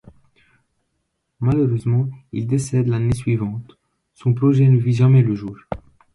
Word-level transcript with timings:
Malheureusement 1.41 2.09
il 2.31 2.47
décède 2.47 2.87
l'année 2.87 3.13
suivante, 3.13 3.77
son 4.15 4.33
projet 4.33 4.67
ne 4.67 4.79
vit 4.79 4.93
jamais 4.95 5.21
le 5.21 5.35
jour. 5.35 5.55